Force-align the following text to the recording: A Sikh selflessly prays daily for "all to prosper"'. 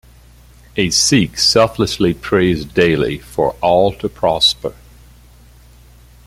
A 0.77 0.89
Sikh 0.89 1.37
selflessly 1.37 2.15
prays 2.15 2.65
daily 2.65 3.19
for 3.19 3.51
"all 3.61 3.91
to 3.97 4.09
prosper"'. 4.09 4.73